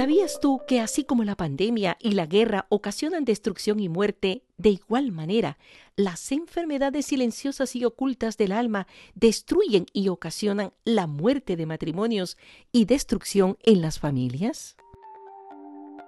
[0.00, 4.70] ¿Sabías tú que así como la pandemia y la guerra ocasionan destrucción y muerte, de
[4.70, 5.58] igual manera,
[5.94, 12.38] las enfermedades silenciosas y ocultas del alma destruyen y ocasionan la muerte de matrimonios
[12.72, 14.78] y destrucción en las familias?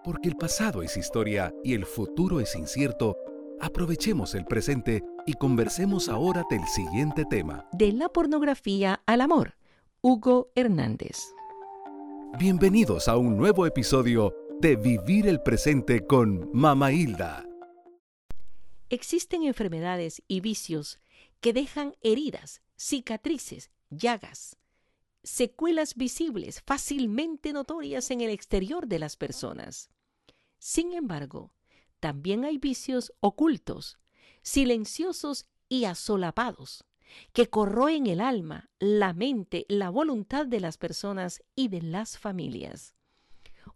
[0.02, 3.18] Porque el pasado es historia y el futuro es incierto,
[3.60, 7.68] aprovechemos el presente y conversemos ahora del siguiente tema.
[7.72, 9.58] De la pornografía al amor.
[10.00, 11.34] Hugo Hernández.
[12.38, 17.46] Bienvenidos a un nuevo episodio de Vivir el Presente con Mama Hilda.
[18.88, 20.98] Existen enfermedades y vicios
[21.40, 24.56] que dejan heridas, cicatrices, llagas,
[25.22, 29.90] secuelas visibles fácilmente notorias en el exterior de las personas.
[30.58, 31.52] Sin embargo,
[32.00, 33.98] también hay vicios ocultos,
[34.40, 36.86] silenciosos y asolapados,
[37.32, 42.94] que corroen el alma, la mente, la voluntad de las personas y de las familias.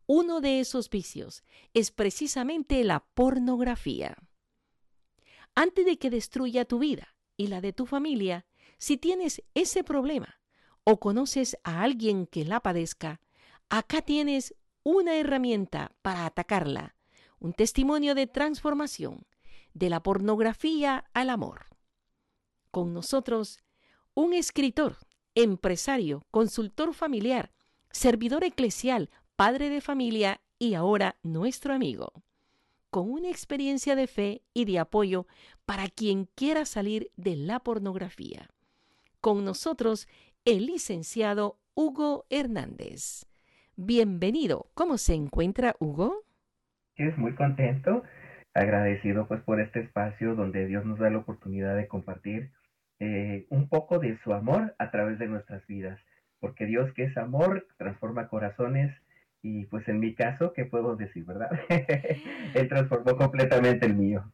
[0.06, 1.42] Uno de esos vicios
[1.74, 4.16] es precisamente la pornografía.
[5.54, 8.46] Antes de que destruya tu vida y la de tu familia,
[8.78, 10.40] si tienes ese problema
[10.84, 13.20] o conoces a alguien que la padezca,
[13.68, 16.94] acá tienes una herramienta para atacarla,
[17.38, 19.26] un testimonio de transformación
[19.74, 21.75] de la pornografía al amor
[22.76, 23.58] con nosotros
[24.12, 24.98] un escritor,
[25.34, 27.50] empresario, consultor familiar,
[27.90, 32.12] servidor eclesial, padre de familia y ahora nuestro amigo,
[32.90, 35.26] con una experiencia de fe y de apoyo
[35.64, 38.50] para quien quiera salir de la pornografía.
[39.22, 40.06] Con nosotros
[40.44, 43.24] el licenciado Hugo Hernández.
[43.76, 44.66] Bienvenido.
[44.74, 46.24] ¿Cómo se encuentra Hugo?
[46.96, 48.02] Es muy contento,
[48.52, 52.50] agradecido pues por este espacio donde Dios nos da la oportunidad de compartir
[53.00, 56.00] eh, un poco de su amor a través de nuestras vidas,
[56.40, 58.94] porque Dios que es amor transforma corazones
[59.42, 61.50] y pues en mi caso, ¿qué puedo decir, verdad?
[62.54, 64.24] Él transformó completamente el mío.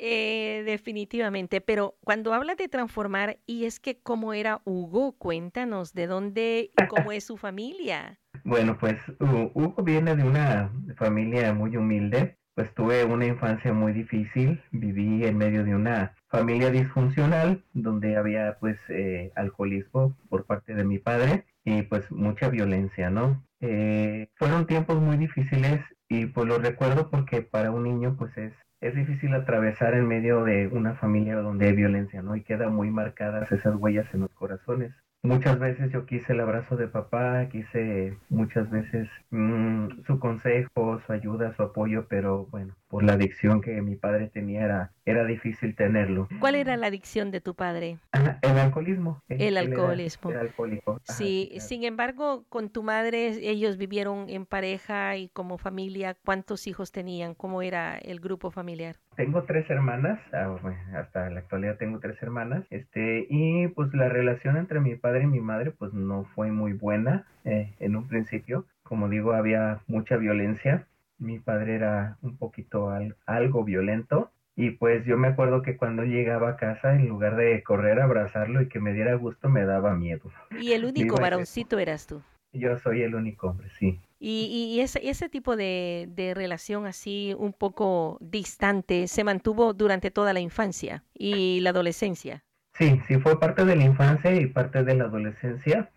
[0.00, 6.06] Eh, definitivamente, pero cuando habla de transformar, y es que cómo era Hugo, cuéntanos de
[6.06, 8.18] dónde y cómo es su familia.
[8.44, 14.60] Bueno, pues Hugo viene de una familia muy humilde, pues tuve una infancia muy difícil,
[14.72, 20.82] viví en medio de una familia disfuncional donde había pues eh, alcoholismo por parte de
[20.82, 23.44] mi padre y pues mucha violencia, ¿no?
[23.60, 28.52] Eh, fueron tiempos muy difíciles y pues lo recuerdo porque para un niño pues es,
[28.80, 32.34] es difícil atravesar en medio de una familia donde hay violencia, ¿no?
[32.34, 34.92] Y quedan muy marcadas esas huellas en los corazones.
[35.22, 41.12] Muchas veces yo quise el abrazo de papá, quise muchas veces mm, su consejo, su
[41.12, 45.74] ayuda, su apoyo, pero bueno, por la adicción que mi padre tenía era, era difícil
[45.74, 46.28] tenerlo.
[46.38, 47.98] ¿Cuál era la adicción de tu padre?
[48.42, 49.20] el alcoholismo.
[49.28, 50.30] El alcoholismo.
[50.30, 51.00] Era, alcohólico.
[51.04, 56.14] sí, sin embargo, con tu madre ellos vivieron en pareja y como familia.
[56.24, 57.34] ¿Cuántos hijos tenían?
[57.34, 58.96] ¿Cómo era el grupo familiar?
[59.18, 60.56] Tengo tres hermanas, ah,
[60.94, 65.26] hasta la actualidad tengo tres hermanas, este, y pues la relación entre mi padre y
[65.26, 68.64] mi madre pues no fue muy buena eh, en un principio.
[68.82, 70.86] Como digo, había mucha violencia
[71.18, 72.90] mi padre era un poquito
[73.26, 77.62] algo violento y pues yo me acuerdo que cuando llegaba a casa, en lugar de
[77.62, 80.30] correr a abrazarlo y que me diera gusto, me daba miedo.
[80.58, 82.22] ¿Y el único varoncito eras tú?
[82.52, 84.00] Yo soy el único hombre, sí.
[84.20, 90.32] ¿Y, y ese, ese tipo de, relación así un poco distante se mantuvo durante toda
[90.32, 92.44] la infancia y la adolescencia?
[92.74, 95.90] Sí, sí fue parte de la infancia y parte de la adolescencia.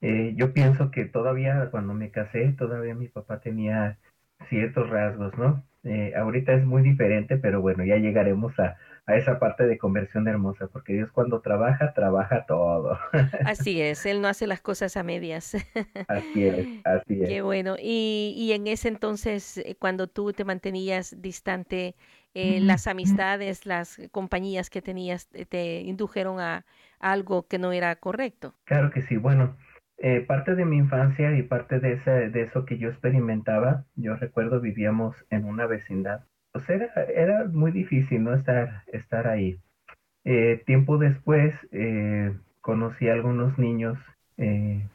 [0.00, 3.98] Eh, yo pienso que todavía cuando me casé, todavía mi papá tenía
[4.48, 5.64] ciertos rasgos, ¿no?
[5.84, 10.26] Eh, ahorita es muy diferente, pero bueno, ya llegaremos a, a esa parte de conversión
[10.28, 12.98] hermosa, porque Dios cuando trabaja, trabaja todo.
[13.44, 15.54] Así es, Él no hace las cosas a medias.
[16.08, 17.28] Así es, así es.
[17.28, 17.76] Qué bueno.
[17.78, 21.96] Y, y en ese entonces, eh, cuando tú te mantenías distante,
[22.34, 26.64] eh, las amistades, las compañías que tenías, te indujeron a
[26.98, 28.54] algo que no era correcto.
[28.64, 29.56] Claro que sí, bueno.
[29.98, 34.16] Eh, parte de mi infancia y parte de, ese, de eso que yo experimentaba, yo
[34.16, 36.24] recuerdo vivíamos en una vecindad.
[36.54, 39.60] Pues era, era muy difícil no estar, estar ahí.
[40.24, 43.98] Eh, tiempo después eh, conocí a algunos niños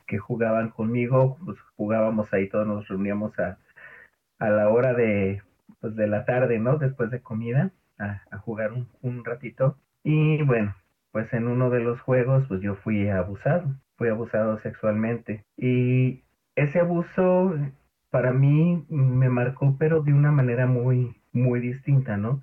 [0.07, 3.59] que jugaban conmigo, pues jugábamos ahí, todos nos reuníamos a,
[4.39, 5.43] a la hora de,
[5.81, 6.77] pues de la tarde, ¿no?
[6.77, 9.77] Después de comida, a, a jugar un, un ratito.
[10.03, 10.75] Y bueno,
[11.11, 15.45] pues en uno de los juegos, pues yo fui abusado fui abusado sexualmente.
[15.57, 16.23] Y
[16.55, 17.53] ese abuso
[18.11, 22.41] para mí me marcó, pero de una manera muy, muy distinta, ¿no?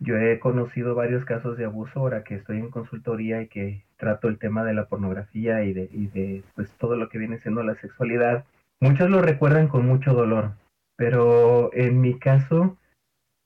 [0.00, 4.28] Yo he conocido varios casos de abuso ahora que estoy en consultoría y que trato
[4.28, 8.44] el tema de la pornografía y de, pues todo lo que viene siendo la sexualidad.
[8.80, 10.52] Muchos lo recuerdan con mucho dolor,
[10.96, 12.76] pero en mi caso,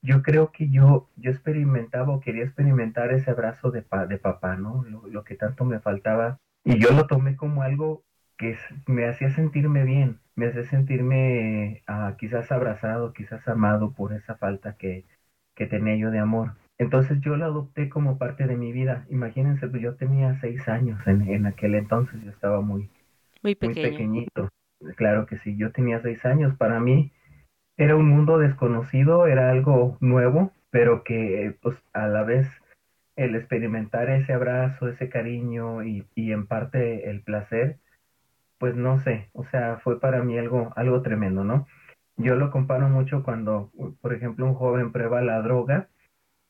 [0.03, 4.85] yo creo que yo, yo experimentaba o quería experimentar ese abrazo de, de papá, ¿no?
[5.09, 6.37] Lo, que tanto me faltaba.
[6.63, 8.03] Y yo lo tomé como algo
[8.37, 8.57] que
[8.87, 14.75] me hacía sentirme bien, me hacía sentirme ah, quizás abrazado, quizás amado por esa falta
[14.77, 15.05] que,
[15.55, 16.53] que tenía yo de amor.
[16.77, 19.05] Entonces yo lo adopté como parte de mi vida.
[19.09, 22.89] Imagínense, pues yo tenía seis años en, en aquel entonces, yo estaba muy,
[23.41, 24.49] muy, pequeñito.
[24.95, 26.55] Claro que sí, yo tenía seis años.
[26.57, 27.11] Para mí
[27.77, 32.47] era un mundo desconocido, era algo nuevo, pero que pues a la vez
[33.15, 37.77] el experimentar ese abrazo, ese cariño y, y en parte el placer,
[38.63, 41.67] pues no sé, o sea, fue para mí algo, algo tremendo, ¿no?
[42.15, 43.69] Yo lo comparo mucho cuando,
[43.99, 45.89] por ejemplo, un joven prueba la droga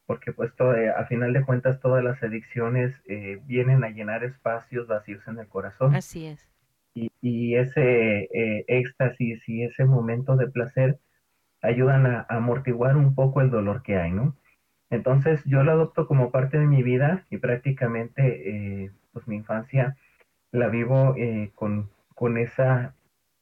[0.06, 4.24] porque pues todo, eh, a final de cuentas todas las adicciones eh, vienen a llenar
[4.24, 5.96] espacios vacíos en el corazón.
[5.96, 6.48] Así es.
[6.94, 11.00] Y, y ese eh, éxtasis y ese momento de placer
[11.64, 14.36] ayudan a, amortiguar un poco el dolor que hay, ¿no?
[14.92, 19.98] Entonces yo lo adopto como parte de mi vida y prácticamente pues mi infancia
[20.52, 21.16] la vivo
[21.56, 21.90] con,
[22.24, 22.96] con esa,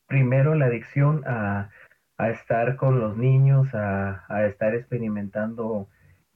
[0.07, 1.69] primero la adicción a,
[2.17, 5.87] a estar con los niños, a, a estar experimentando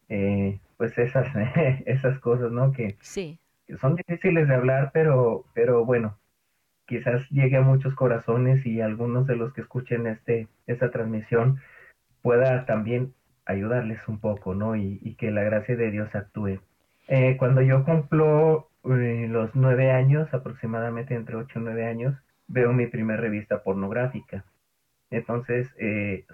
[0.10, 1.28] eh, pues esas,
[1.88, 2.72] esas cosas, ¿no?
[2.72, 3.40] Que, sí.
[3.82, 6.20] son difíciles de hablar, pero, pero bueno,
[6.86, 11.60] quizás llegue a muchos corazones y algunos de los que escuchen este, esta transmisión
[12.22, 13.16] pueda también
[13.48, 14.76] ayudarles un poco, ¿no?
[14.76, 16.60] Y, que la gracia de Dios actúe.
[17.08, 22.16] Eh, cuando yo cumplo eh, los nueve años, aproximadamente entre ocho y nueve años,
[22.48, 24.46] veo mi primera revista pornográfica.
[25.10, 25.76] Entonces,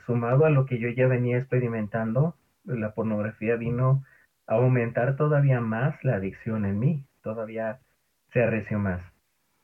[0.05, 4.03] sumado a lo que yo ya venía experimentando, la pornografía vino
[4.47, 7.79] a aumentar todavía más la adicción en mí, todavía
[8.31, 9.01] se arreció más.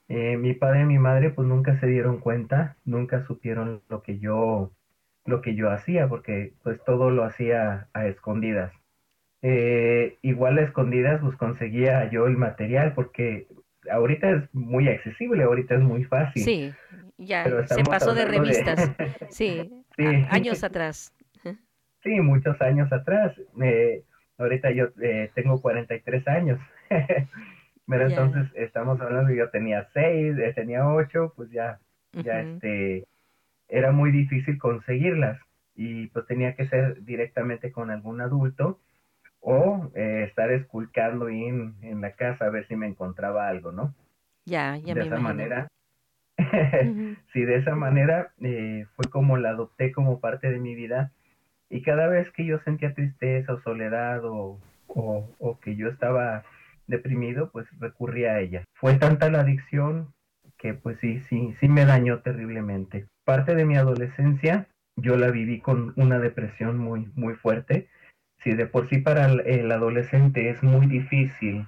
[0.10, 4.20] Eh, mi padre y mi madre pues nunca se dieron cuenta, nunca supieron lo que
[4.20, 4.72] yo
[5.26, 8.72] lo que yo hacía, porque pues todo lo hacía a escondidas.
[9.42, 13.48] Eh, igual a escondidas pues conseguía yo el material, porque
[13.92, 16.44] ahorita es muy accesible, ahorita es muy fácil.
[16.44, 16.74] Sí,
[17.18, 18.92] ya se pasó de revistas,
[19.30, 19.72] sí,
[20.30, 21.14] años atrás.
[22.04, 23.34] Sí, muchos años atrás.
[24.38, 26.60] ahorita yo eh, tengo 43 años.
[27.88, 31.80] Pero entonces estamos hablando, yo tenía 6, eh, tenía 8, pues ya,
[32.12, 33.08] ya este,
[33.70, 35.40] era muy difícil conseguirlas.
[35.74, 38.80] Y pues tenía que ser directamente con algún adulto
[39.50, 43.96] o eh, estar esculcando en, en la casa a ver si me encontraba algo, ¿no?
[44.46, 45.70] Ya, ya de esa manera.
[47.32, 51.14] sí, de esa manera fue como la adopté como parte de mi vida
[51.70, 56.44] y cada vez que yo sentía tristeza o soledad o, o, que yo estaba
[56.88, 58.66] deprimido, pues recurría a ella.
[58.74, 60.14] Fue tanta la adicción
[60.58, 63.08] que pues sí, sí, sí me dañó terriblemente.
[63.24, 64.68] Parte de mi adolescencia
[64.98, 67.88] yo la viví con una depresión muy, muy fuerte.
[68.56, 71.68] De por sí para el, adolescente es muy difícil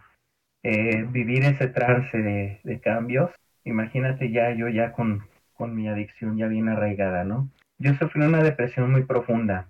[0.64, 3.32] eh, vivir ese trance de, cambios,
[3.64, 5.24] imagínate ya yo ya con,
[5.54, 7.50] con mi adicción ya bien arraigada, ¿no?
[7.78, 9.68] Yo sufrí una depresión muy profunda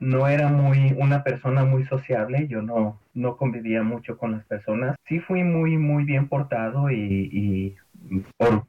[0.00, 4.96] no era muy una persona muy sociable, yo no, no convivía mucho con las personas.
[5.06, 7.76] Sí fui muy, muy bien portado y,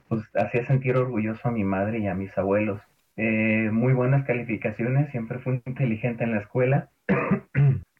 [0.09, 2.81] pues, hacía sentir orgulloso a mi madre y a mis abuelos.
[3.15, 6.89] Eh, muy buenas calificaciones, siempre fui inteligente en la escuela.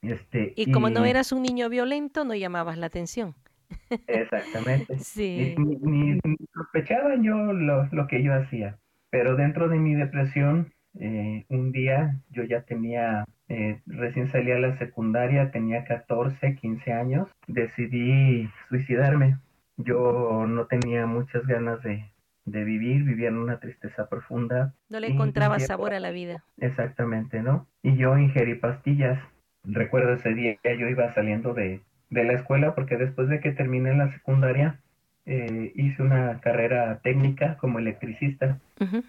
[0.01, 3.35] este, y, como no eras un niño violento, no llamabas la atención.
[4.07, 4.97] Exactamente.
[4.99, 5.55] Sí.
[5.57, 6.19] Ni,
[6.53, 8.77] sospechaban yo lo, lo que yo hacía.
[9.09, 14.59] Pero dentro de mi depresión, eh, un día yo ya tenía, eh, recién salía a
[14.59, 19.37] la secundaria, tenía 14, 15 años, decidí suicidarme.
[19.77, 22.11] Yo no tenía muchas ganas de,
[22.45, 24.73] de vivir, vivía en una tristeza profunda.
[24.89, 26.43] No le encontraba sabor a la vida.
[26.57, 27.67] Exactamente, ¿no?
[27.83, 29.19] Y yo ingerí pastillas.
[29.63, 33.95] Recuerdo ese día, yo iba saliendo de, de la escuela porque después de que terminé
[33.95, 34.79] la secundaria,
[35.25, 38.57] eh, hice una carrera técnica como electricista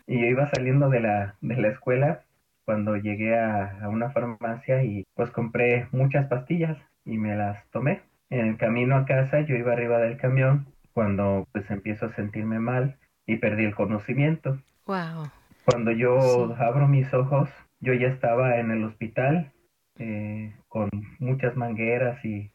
[0.06, 2.20] y yo iba saliendo de la, de la escuela
[2.66, 8.02] cuando llegué a, a, una farmacia y pues compré muchas pastillas y me las tomé.
[8.28, 12.58] En el camino a casa yo iba arriba del camión cuando pues empiezo a sentirme
[12.58, 14.58] mal y perdí el conocimiento.
[14.86, 15.30] Wow.
[15.64, 17.48] Cuando yo abro mis ojos,
[17.80, 19.51] yo ya estaba en el hospital
[19.98, 22.50] eh, con muchas mangueras y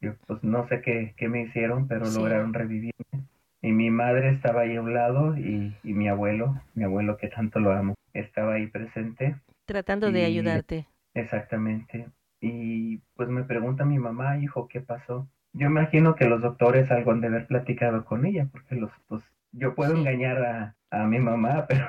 [0.00, 3.26] yo pues no sé qué, qué me hicieron, pero lograron revivirme.
[3.62, 7.28] Y mi madre estaba ahí a un lado y, y, mi abuelo, mi abuelo que
[7.28, 9.36] tanto lo amo, estaba ahí presente.
[9.66, 10.86] Tratando de ayudarte.
[11.12, 12.08] Exactamente.
[12.40, 15.28] Y pues me pregunta mi mamá, hijo, ¿qué pasó?
[15.52, 19.22] Yo imagino que los doctores algo han de haber platicado con ella, porque los, pues,
[19.52, 21.86] yo puedo engañar a, a mi mamá, pero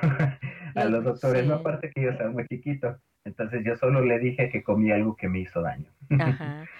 [0.74, 2.98] a los doctores, no aparte que yo estaba muy chiquito.
[3.24, 5.90] Entonces yo solo le dije que comí algo que me hizo daño.
[6.18, 6.64] Ajá.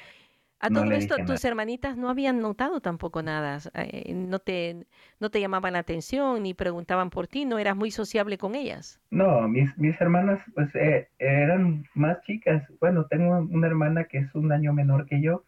[0.62, 4.86] A todo esto, tus hermanitas no habían notado tampoco nada, eh, no, te,
[5.18, 9.00] no te llamaban la atención ni preguntaban por ti, no eras muy sociable con ellas.
[9.10, 12.62] No, mis, mis hermanas pues eh, eran más chicas.
[12.78, 15.42] Bueno, tengo una hermana que es un año menor que yo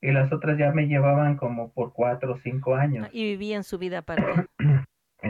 [0.00, 3.08] y las otras ya me llevaban como por cuatro o cinco años.
[3.10, 4.46] Y vivían su vida aparte.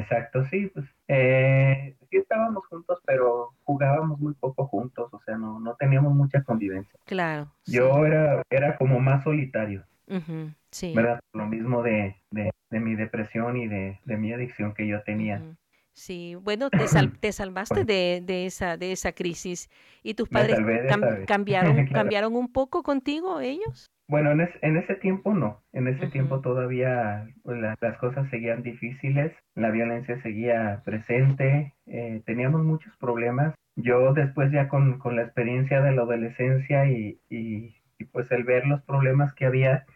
[0.02, 5.60] Exacto, sí, pues eh, sí estábamos juntos, pero jugábamos muy poco juntos, o sea, no,
[5.60, 6.98] no teníamos mucha convivencia.
[7.04, 7.52] Claro.
[7.66, 9.84] Yo era, era como más solitario.
[10.70, 10.92] sí.
[10.94, 11.20] ¿Verdad?
[11.32, 15.42] Lo mismo de, de, mi depresión y de, de, mi adicción que yo tenía.
[15.92, 16.86] Sí, bueno, te,
[17.20, 19.68] te salvaste de, de, esa, de esa crisis.
[20.02, 20.58] ¿Y tus padres
[21.26, 23.91] cambiaron, cambiaron un poco contigo ellos?
[24.08, 30.20] Bueno, en, ese tiempo no, en ese tiempo todavía las cosas seguían difíciles, la violencia
[30.20, 33.54] seguía presente, eh, teníamos muchos problemas.
[33.74, 37.74] Yo después ya con, con la experiencia de la adolescencia y, y,
[38.10, 39.86] pues el ver los problemas que había,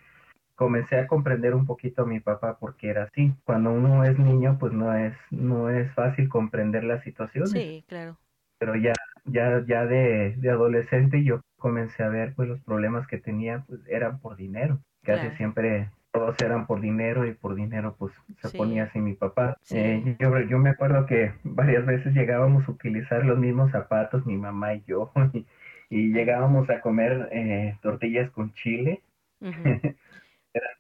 [0.55, 3.35] comencé a comprender un poquito a mi papá porque era así.
[3.45, 7.49] Cuando uno es niño, pues no es, no es fácil comprender la situación.
[7.49, 8.17] Sí, claro.
[8.59, 8.95] Pero ya,
[9.26, 13.80] ya, ya de, de adolescente yo comencé a ver pues los problemas que tenía pues
[13.88, 14.80] eran por dinero.
[15.02, 19.56] Casi siempre todos eran por dinero y por dinero pues se ponía así mi papá.
[19.71, 24.37] Eh, yo, yo me acuerdo que varias veces llegábamos a utilizar los mismos zapatos mi
[24.37, 25.12] mamá y yo
[25.90, 29.02] y, llegábamos a comer eh, tortillas con chile.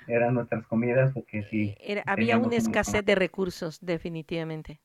[0.08, 4.80] Eran, nuestras comidas porque sí Era, había una escasez de recursos definitivamente.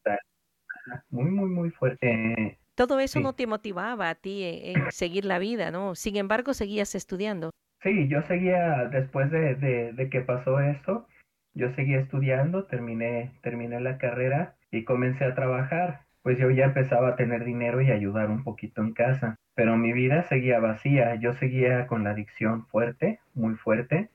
[1.09, 5.69] Muy muy muy fuerte todo eso no te motivaba a ti en, seguir la vida,
[5.69, 5.93] ¿no?
[5.93, 7.51] Sin embargo, seguías estudiando.
[7.83, 11.05] Sí, yo seguía, después de, de, que pasó esto,
[11.53, 16.07] yo seguía estudiando, terminé, terminé la carrera y comencé a trabajar.
[16.23, 19.35] Pues yo ya empezaba a tener dinero y ayudar un poquito en casa.
[19.53, 24.09] Pero mi vida seguía vacía, yo seguía con la adicción fuerte, muy fuerte.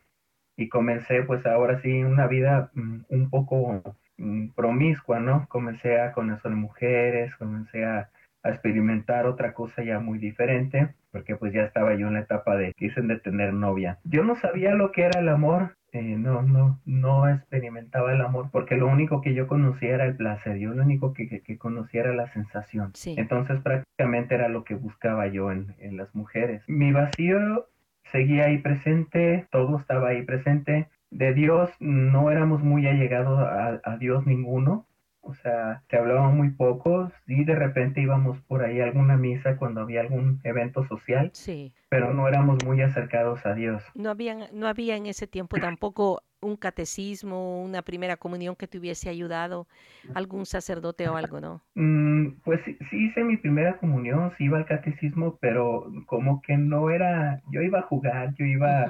[0.57, 5.47] Y comencé pues ahora sí una vida mm, un poco mm, promiscua, ¿no?
[5.49, 8.11] Comencé a conocer mujeres, comencé a,
[8.47, 12.57] a experimentar otra cosa ya muy diferente, porque pues ya estaba yo en la etapa
[12.57, 13.99] de, dicen, de tener novia.
[14.05, 18.51] Yo no sabía lo que era el amor, eh, no, no, no experimentaba el amor,
[18.53, 22.03] porque lo único que yo conocía era el placer, yo lo único que, que, conocía
[22.03, 22.93] era la sensación.
[23.05, 26.63] Entonces prácticamente era lo que buscaba yo en, en las mujeres.
[26.67, 27.67] Mi vacío
[28.13, 30.89] seguía ahí presente, todo estaba ahí presente.
[31.11, 34.87] De Dios no éramos muy allegados a, a Dios ninguno,
[35.27, 39.57] o sea, se hablaba muy poco, y de repente íbamos por ahí a alguna misa
[39.57, 41.73] cuando había algún evento social, sí.
[41.89, 43.83] pero no éramos muy acercados a Dios.
[43.95, 48.79] No había, no había en ese tiempo tampoco un catecismo, una primera comunión que te
[48.79, 49.67] hubiese ayudado,
[50.15, 51.63] algún sacerdote o algo, ¿no?
[51.75, 56.91] Mm, pues sí, hice mi primera comunión, sí iba al catecismo, pero como que no
[56.91, 58.87] era, yo iba a jugar, yo iba...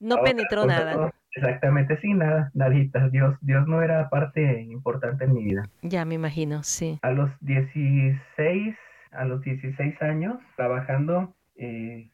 [0.00, 1.12] No penetró nada.
[1.38, 3.08] Exactamente, sí, nada, nadita.
[3.08, 5.62] Dios, Dios no era parte importante en mi vida.
[5.82, 6.98] Ya me imagino, sí.
[7.02, 8.76] A los 16,
[9.12, 12.10] a los 16 años, trabajando, eh,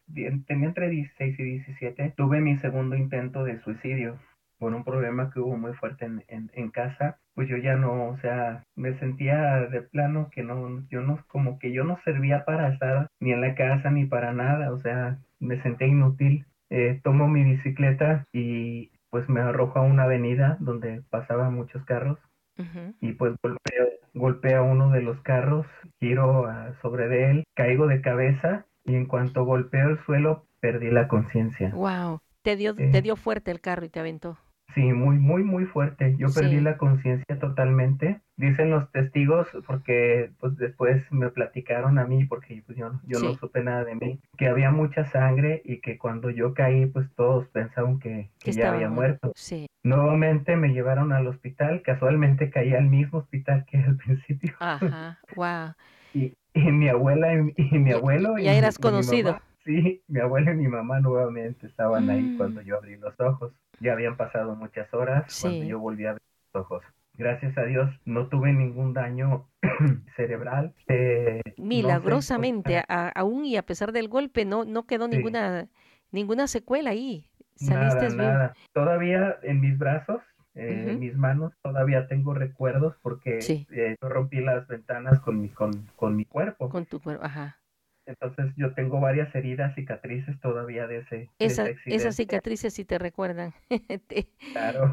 [0.47, 4.19] tenía entre 16 y 17, tuve mi segundo intento de suicidio
[4.59, 8.09] por un problema que hubo muy fuerte en, en, en, casa, pues yo ya no,
[8.09, 12.45] o sea, me sentía de plano que no, yo no, como que yo no servía
[12.45, 16.47] para estar ni en la casa ni para nada, o sea, me sentía inútil.
[16.71, 22.19] Eh, tomo mi bicicleta y pues me arrojo a una avenida donde pasaban muchos carros
[23.01, 23.33] y pues
[24.13, 25.69] golpeo, a uno de los carros,
[26.01, 26.49] giro
[26.83, 31.71] sobre de él, caigo de cabeza y en cuanto golpeo el suelo perdí la conciencia.
[31.71, 34.37] Wow, te dio, te dio fuerte el carro y te aventó.
[34.75, 36.17] Sí, muy, muy, muy fuerte.
[36.19, 38.21] Yo perdí la conciencia totalmente.
[38.37, 43.35] Dicen los testigos, porque pues después me platicaron a mí, porque pues, yo, yo no
[43.35, 47.47] supe nada de mí, que había mucha sangre y que cuando yo caí, pues todos
[47.51, 49.33] pensaban que, ya había muerto.
[49.37, 49.69] Sí.
[49.85, 54.55] Nuevamente me llevaron al hospital, casualmente caí al mismo hospital que al principio.
[54.59, 55.75] Ajá, wow.
[56.13, 56.33] y,
[56.73, 58.39] mi abuela y, mi abuelo.
[58.39, 59.41] Ya eras conocido.
[59.65, 62.37] Sí, mi abuela y mi mamá nuevamente estaban ahí mm.
[62.37, 63.53] cuando yo abrí los ojos.
[63.81, 66.85] Ya habían pasado muchas horas cuando yo volví a abrir los ojos.
[67.17, 69.49] Gracias a Dios no tuve ningún daño
[70.17, 70.75] cerebral.
[70.89, 75.69] Eh, Milagrosamente, aún y a pesar del golpe, no, no quedó ninguna,
[76.11, 77.27] ninguna secuela ahí.
[77.57, 80.21] Saliste nada, Todavía en mis brazos
[80.57, 83.39] eh, en mis manos todavía tengo recuerdos porque
[83.73, 86.69] eh, yo rompí las ventanas con mi, con, con mi cuerpo.
[86.69, 87.59] Con tu cuerpo, ajá.
[88.07, 93.55] Entonces yo tengo varias heridas, cicatrices todavía de ese, Esas cicatrices sí te recuerdan.
[94.53, 94.91] claro,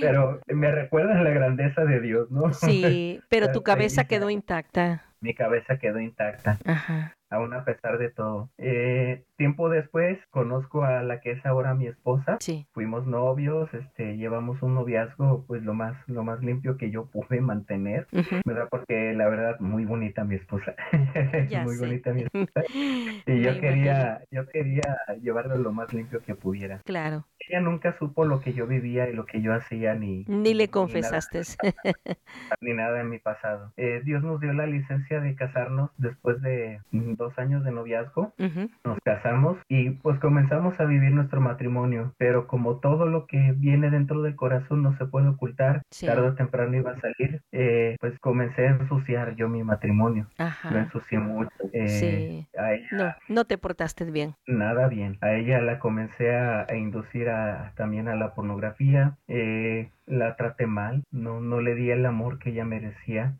[0.00, 2.52] pero me recuerdan la grandeza de Dios, ¿no?
[2.52, 5.04] Sí, pero tu cabeza quedó intacta.
[5.20, 6.58] mi cabeza quedó intacta.
[6.64, 7.16] Ajá.
[7.32, 8.50] Aún a pesar de todo.
[8.58, 12.36] Eh, tiempo después conozco a la que es ahora mi esposa.
[12.40, 12.66] Sí.
[12.72, 17.40] Fuimos novios, este, llevamos un noviazgo pues lo más, lo más limpio que yo pude
[17.40, 18.06] mantener.
[18.44, 18.68] ¿verdad?
[18.70, 20.74] Porque la verdad muy bonita mi esposa.
[21.48, 21.86] Ya muy sé.
[21.86, 22.62] bonita mi esposa.
[22.74, 23.60] Y Me yo imagino.
[23.60, 24.82] quería, yo quería
[25.20, 26.80] llevarlo lo más limpio que pudiera.
[26.84, 27.26] Claro.
[27.48, 30.68] Ella nunca supo lo que yo vivía y lo que yo hacía ni Ni le
[30.68, 31.42] confesaste.
[32.60, 33.72] ni nada en mi pasado.
[33.76, 38.32] Eh, Dios nos dio la licencia de casarnos después de dos años de noviazgo.
[38.84, 42.14] Nos casamos y pues comenzamos a vivir nuestro matrimonio.
[42.18, 46.06] Pero como todo lo que viene dentro del corazón no se puede ocultar, Sí.
[46.06, 50.26] tarde o temprano iba a salir, eh, pues comencé a ensuciar yo mi matrimonio.
[50.38, 50.78] Lo Ajá.
[50.80, 51.50] ensucié mucho.
[51.72, 52.46] Eh, Sí.
[52.58, 54.34] A ella No, no te portaste bien.
[54.46, 55.18] nada bien.
[55.20, 57.31] A ella la comencé a, a inducir a,
[57.76, 59.16] también a la pornografía.
[59.28, 61.04] Eh, la traté mal.
[61.10, 63.34] No, no le di el amor que ella merecía.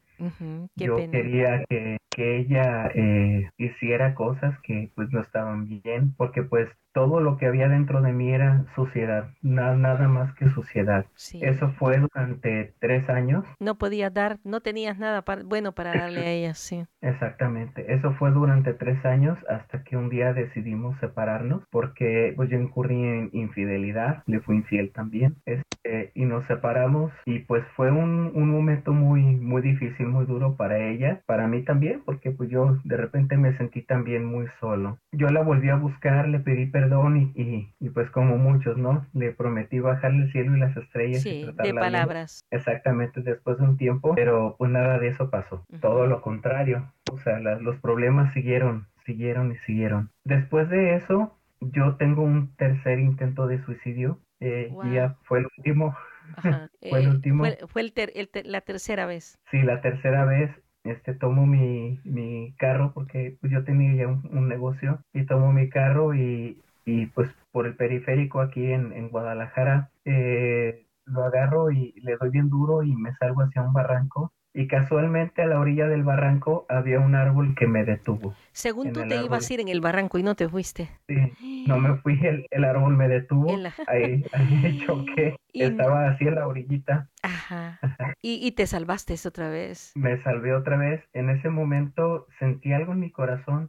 [0.77, 1.11] Yo pena.
[1.11, 7.21] quería que, que ella eh, hiciera cosas que pues no estaban bien porque pues todo
[7.21, 11.07] lo que había dentro de mí era suciedad, na- nada más que suciedad.
[11.15, 11.39] Sí.
[11.43, 16.21] Eso fue durante tres años, No podías dar, no tenías nada para, bueno para darle
[16.21, 16.85] a ella, sí.
[17.01, 17.93] exactamente.
[17.93, 23.03] Eso fue durante tres años hasta que un día decidimos separarnos porque pues yo incurrí
[23.03, 28.51] en infidelidad, le fui infiel también, este, y nos separamos y pues fue un, un
[28.51, 32.97] momento muy, muy difícil, muy duro para ella, para mí también, porque pues yo de
[32.97, 34.99] repente me sentí también muy solo.
[35.13, 39.07] Yo la volví a buscar, le pedí perdón y, y, y, pues como muchos, ¿no?
[39.15, 41.21] Le prometí bajarle el cielo y las estrellas.
[41.27, 41.81] y Sí, de tratarla bien.
[41.93, 42.45] palabras.
[42.51, 45.65] Exactamente, después de un tiempo, pero pues nada de eso pasó.
[45.81, 46.93] Todo lo contrario.
[47.12, 50.11] O sea, la- los problemas siguieron, siguieron y siguieron.
[50.25, 54.19] Después de eso, yo tengo un tercer intento de suicidio.
[54.45, 54.87] eh, Wow.
[54.87, 55.97] y ya fue el último,
[56.37, 56.68] Ajá.
[56.90, 57.45] Fue el Eh, último.
[57.45, 59.38] Fue, fue el ter- el ter- la tercera vez.
[59.51, 60.51] sí, la tercera vez.
[60.85, 65.53] Este, tomo mi, mi carro porque pues, yo tenía ya un, un negocio y tomo
[65.53, 71.71] mi carro y, y pues por el periférico aquí en, en Guadalajara eh, lo agarro
[71.71, 75.59] y le doy bien duro y me salgo hacia un barranco y casualmente a la
[75.61, 78.35] orilla del barranco había un árbol que me detuvo.
[78.53, 80.90] Según tú te ibas a ir en el barranco y no te fuiste.
[81.09, 86.09] Sí, no me fui, el, el árbol me detuvo, la- ahí, ahí choqué, Y- estaba
[86.09, 87.79] así en la orillita, Ajá.
[88.25, 89.92] Y, y te salvaste otra vez.
[89.97, 93.68] me salvé otra vez, en ese momento sentí algo en mi corazón,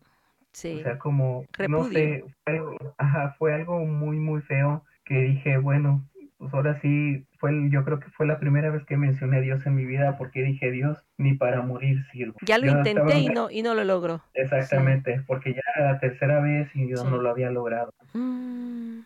[0.54, 0.80] Sí.
[0.80, 5.58] o sea, como, no sé, fue algo, ajá, fue algo muy, muy feo que dije,
[5.58, 9.38] bueno, pues ahora sí, fue, el- yo creo que fue la primera vez que mencioné
[9.38, 12.38] a Dios en mi vida porque dije, Dios, ni para morir sirvo.
[12.46, 14.22] ya lo Yo intenté y no, y no lo logró.
[14.36, 17.08] Exactamente, porque ya era la tercera vez y yo Sí.
[17.10, 17.94] no lo había logrado.
[18.14, 19.00] Mm,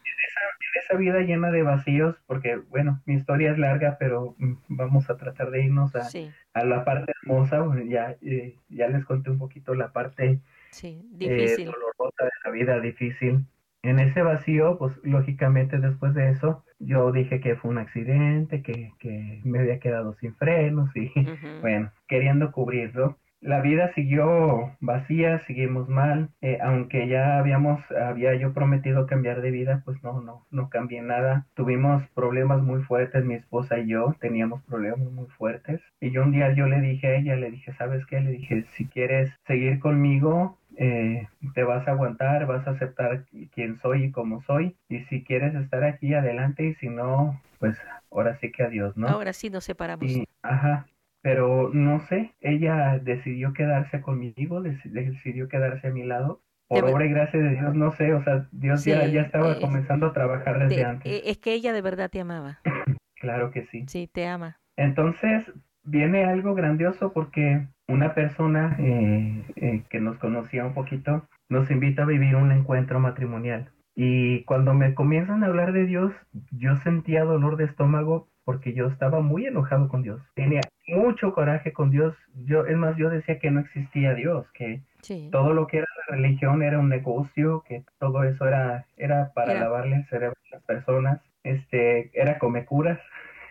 [0.84, 5.18] esa vida llena de vacíos, porque bueno, mi historia es larga, pero mm, vamos a
[5.18, 7.62] tratar de irnos a, sí, a la parte hermosa.
[7.62, 10.40] Bueno, ya, eh, ya les conté un poquito la parte
[10.72, 11.02] sí.
[11.20, 11.66] eh, Difícil.
[11.66, 13.46] dolorosa de la vida difícil.
[13.84, 18.92] En ese vacío, pues lógicamente después de eso, yo dije que fue un accidente, que,
[19.00, 21.12] que me había quedado sin frenos y
[21.62, 23.18] bueno, queriendo cubrirlo.
[23.40, 29.52] La vida siguió vacía, seguimos mal, eh, aunque ya habíamos, había yo prometido cambiar de
[29.52, 31.46] vida, pues no, no, no cambié nada.
[31.54, 35.82] Tuvimos problemas muy fuertes, mi esposa y yo teníamos problemas muy fuertes.
[36.02, 38.20] Y yo un día yo le dije a ella, le dije, ¿sabes qué?
[38.22, 43.80] Le dije, si quieres seguir conmigo, eh, te vas a aguantar, vas a aceptar quién
[43.82, 44.76] soy y cómo soy.
[44.90, 47.78] Y si quieres estar aquí, adelante, y si no, pues
[48.12, 49.08] ahora sí que adiós, ¿no?
[49.08, 50.10] Ahora sí nos separamos.
[50.10, 50.88] Y, ajá,
[51.28, 56.42] pero no sé, ella decidió quedarse conmigo, deci- decidió quedarse a mi lado.
[56.70, 59.60] Por obra y gracia de Dios, no sé, o sea, Dios ya, Sí, ya estaba
[59.60, 61.12] comenzando a trabajar desde Te- antes.
[61.12, 62.60] eh, es que ella de verdad te amaba.
[63.20, 63.84] Claro que sí.
[63.88, 64.58] Sí, te ama.
[64.78, 65.52] Entonces,
[65.84, 72.04] viene algo grandioso porque una persona eh, eh, que nos conocía un poquito nos invita
[72.04, 73.72] a vivir un encuentro matrimonial.
[73.96, 76.14] Y cuando me comienzan a hablar de Dios,
[76.52, 80.22] yo sentía dolor de estómago porque yo estaba muy enojado con Dios.
[80.34, 82.16] Tenía mucho coraje con Dios.
[82.46, 85.28] Yo, es más, yo decía que no existía Dios, que Sí.
[85.34, 89.52] todo lo que era la religión era un negocio, que todo eso era, era para
[89.52, 91.20] Era- lavarle el cerebro a las personas.
[91.44, 93.00] Este, era come curas.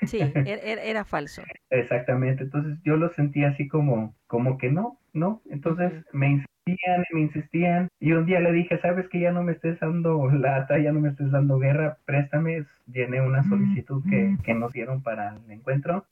[0.07, 0.31] Sí, era,
[0.73, 1.43] era- era falso.
[1.69, 7.15] Exactamente, entonces yo lo sentía así como, como que no, no, entonces me insistían y
[7.15, 10.79] me insistían y un día le dije, sabes que ya no me estés dando lata,
[10.79, 15.37] ya no me estés dando guerra, préstame, llené una solicitud que, que nos dieron para
[15.37, 16.05] el encuentro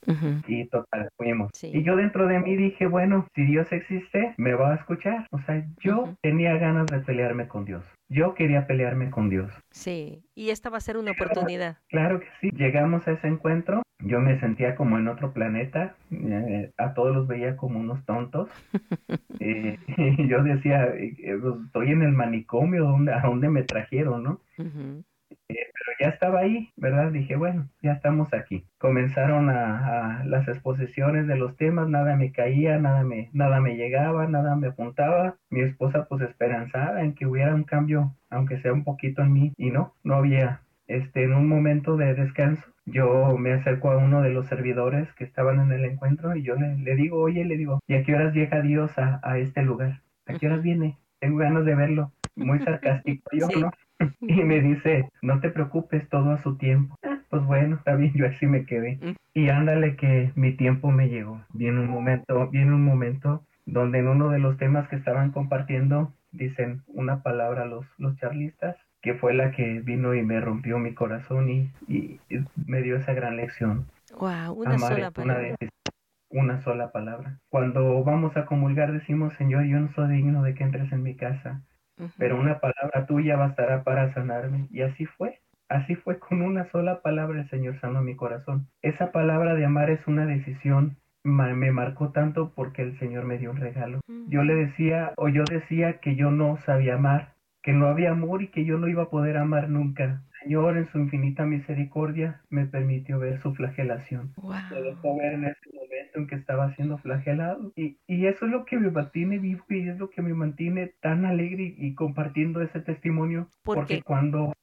[0.47, 1.51] y total, fuimos.
[1.53, 1.71] Sí.
[1.73, 5.39] Y yo dentro de mí dije, bueno, si Dios existe, me va a escuchar, o
[5.39, 9.51] sea, yo tenía ganas de pelearme con Dios, yo quería pelearme con Dios.
[9.71, 11.77] Sí, y esta va a ser una oportunidad.
[11.89, 12.49] Claro que sí.
[12.55, 17.27] Llegamos a ese encuentro yo me sentía como en otro planeta, eh, a todos los
[17.27, 18.49] veía como unos tontos.
[19.41, 24.41] Eh, y yo decía, eh, pues, estoy en el manicomio, ¿a dónde me trajeron, no?
[25.47, 27.11] Pero ya estaba ahí, ¿verdad?
[27.11, 28.65] Dije, bueno, ya estamos aquí.
[28.77, 34.27] Comenzaron a, las exposiciones de los temas, nada me caía, nada me, nada me llegaba,
[34.27, 35.37] nada me apuntaba.
[35.49, 39.53] Mi esposa pues esperanzada en que hubiera un cambio, aunque sea un poquito en mí,
[39.57, 40.61] y no, no había.
[40.87, 45.23] Este, en un momento de descanso, yo me acerco a uno de los servidores que
[45.23, 48.33] estaban en el encuentro y yo le, digo, oye, le digo, ¿y a qué horas
[48.33, 50.01] llega Dios a, a este lugar?
[50.27, 50.97] ¿A qué horas viene?
[51.19, 52.11] Tengo ganas de verlo.
[52.35, 53.71] Muy sarcástico yo, ¿no?
[54.21, 56.95] Y me dice, no te preocupes, todo a su tiempo.
[57.03, 58.99] Ah, pues bueno, está bien, yo así me quedé.
[59.33, 61.41] Y ándale que mi tiempo me llegó.
[61.53, 66.11] Viene un momento, viene un momento donde en uno de los temas que estaban compartiendo
[66.31, 70.95] dicen una palabra los, los charlistas que fue la que vino y me rompió mi
[70.95, 72.19] corazón y, y,
[72.65, 73.85] me dio esa gran lección.
[74.19, 75.55] Wow, una sola palabra.
[76.31, 77.37] Una, sola palabra.
[77.49, 81.15] Cuando vamos a comulgar decimos, Señor, yo no soy digno de que entres en mi
[81.15, 81.61] casa,
[82.17, 84.67] pero una palabra tuya bastará para sanarme.
[84.71, 85.39] Y así fue.
[85.67, 88.67] Así fue con una sola palabra el Señor sanó mi corazón.
[88.81, 90.97] Esa palabra de amar es una decisión.
[91.23, 93.99] Me marcó tanto porque el Señor me dio un regalo.
[94.27, 98.43] Yo le decía, o yo decía que yo no sabía amar, que no había amor
[98.43, 100.21] y que yo no iba a poder amar nunca.
[100.45, 104.31] Señor, en su infinita misericordia, me permitió ver su flagelación.
[104.37, 104.53] Wow.
[104.69, 107.73] Me dejó ver en ese momento en que estaba siendo flagelado.
[107.75, 110.93] Y, y, eso es lo que me mantiene vivo y es lo que me mantiene
[111.01, 113.49] tan alegre y, compartiendo ese testimonio.
[113.63, 114.53] porque cuando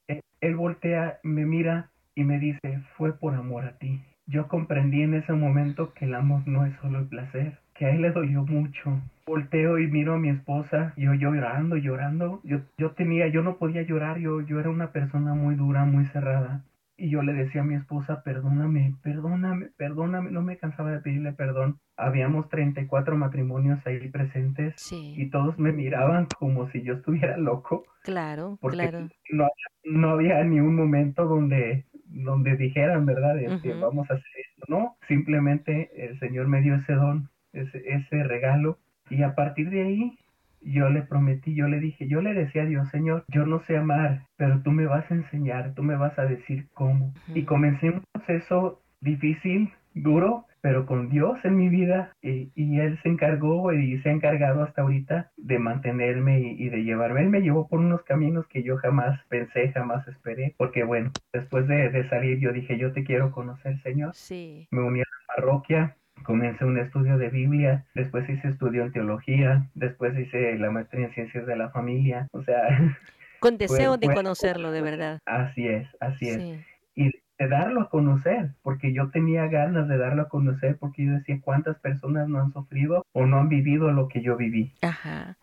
[0.40, 4.00] él voltea, me mira y me dice, fue por amor a ti.
[4.26, 7.90] Yo comprendí en ese momento que el amor no es solo el placer, que a
[7.90, 9.00] él le dolió mucho.
[9.26, 12.40] Volteo y miro a mi esposa, yo, llorando, llorando.
[12.44, 16.06] Yo, yo tenía, yo no podía llorar, yo, yo era una persona muy dura, muy
[16.06, 16.62] cerrada.
[16.96, 21.32] Y yo le decía a mi esposa, perdóname, perdóname, perdóname, no me cansaba de pedirle
[21.32, 21.80] perdón.
[21.96, 27.84] Habíamos 34 matrimonios ahí presentes y todos me miraban como si yo estuviera loco.
[28.04, 29.08] Claro, porque claro.
[29.32, 29.48] No,
[29.82, 33.36] no había ni un momento donde donde dijeran, ¿verdad?
[33.62, 34.66] que vamos a hacer esto.
[34.68, 38.78] No, simplemente el Señor me dio ese don, ese, ese regalo.
[39.10, 40.18] Y a partir de ahí,
[40.64, 43.76] yo le prometí, yo le dije, yo le decía a Dios, Señor, yo no sé
[43.76, 47.12] amar, pero tú me vas a enseñar, tú me vas a decir cómo.
[47.34, 52.98] Y comencé un proceso difícil, duro, pero con Dios en mi vida y, y, Él
[53.02, 57.20] se encargó y se ha encargado hasta ahorita de mantenerme y, de llevarme.
[57.20, 61.66] Él me llevó por unos caminos que yo jamás pensé, jamás esperé, porque bueno, después
[61.66, 64.14] de, de salir yo dije, yo te quiero conocer, Señor.
[64.14, 64.68] Sí.
[64.70, 69.68] Me uní a la parroquia, comencé un estudio de Biblia, después hice estudio en teología,
[69.74, 72.62] después hice la maestría en ciencias de la familia, o sea...
[73.40, 75.18] Con deseo de conocerlo, de verdad.
[75.26, 76.64] Así es, así es.
[76.94, 81.12] Y de darlo a conocer, porque yo tenía ganas de darlo a conocer, porque yo
[81.14, 84.72] decía cuántas personas no han sufrido o no han vivido lo que yo viví.
[84.82, 85.36] Ajá.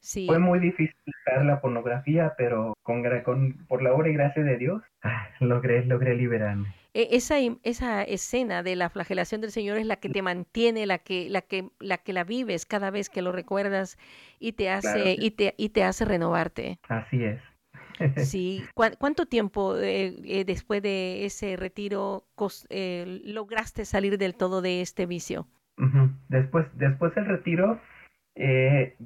[0.00, 0.26] Sí.
[0.26, 4.56] Fue muy difícil dejar la pornografía, pero con, con, por la obra y gracia de
[4.56, 4.82] Dios,
[5.40, 6.74] logré, logré liberarme.
[6.98, 10.98] E, esa, esa escena de la flagelación del Señor es la que te mantiene, la
[10.98, 13.96] que, la que, la que la vives cada vez que lo recuerdas
[14.40, 16.80] y te hace, y te, y te hace renovarte.
[16.88, 17.40] Así es.
[18.16, 22.26] Sí, ¿cuánto tiempo eh, eh, después de ese retiro
[22.68, 25.46] eh, lograste salir del todo de este vicio?
[26.28, 27.80] Después, después del retiro,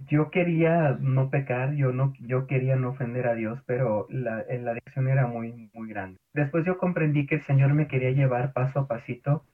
[0.08, 4.72] yo quería no pecar, yo no, yo quería no ofender a Dios, pero la, la
[4.72, 6.18] adicción era muy, muy grande.
[6.34, 9.44] Después yo comprendí que el Señor me quería llevar paso a pasito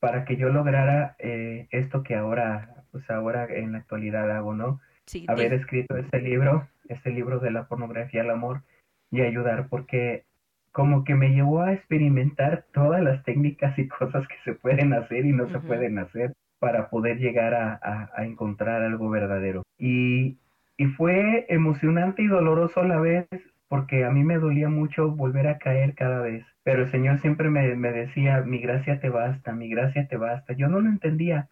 [0.00, 4.80] para que yo lograra esto que ahora, pues ahora en la actualidad hago, ¿no?
[5.28, 8.62] Haber escrito este libro este libro de la pornografía al amor
[9.10, 10.24] y ayudar porque
[10.72, 15.24] como que me llevó a experimentar todas las técnicas y cosas que se pueden hacer
[15.24, 19.64] y no se pueden hacer para poder llegar a, encontrar algo verdadero.
[19.78, 20.38] Y,
[20.78, 23.26] y fue emocionante y doloroso a la vez
[23.68, 26.42] porque a mí me dolía mucho volver a caer cada vez.
[26.62, 30.54] Pero el Señor siempre me, me decía, mi gracia te basta, mi gracia te basta.
[30.54, 31.50] Yo no lo entendía.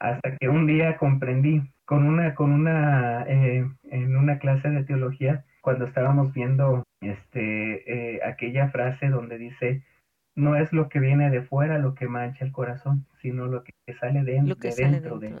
[0.00, 5.44] Hasta que un día comprendí con una, con una, eh, en una clase de teología,
[5.60, 9.82] cuando estábamos viendo este, eh, aquella frase donde dice,
[10.36, 13.72] no es lo que viene de fuera lo que mancha el corazón, sino lo que
[13.98, 14.34] sale de,
[14.76, 15.18] dentro.
[15.18, 15.34] de